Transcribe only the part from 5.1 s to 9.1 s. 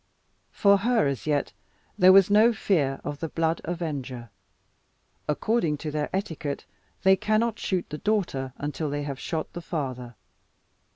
According to their etiquette they cannot shoot the daughter, until they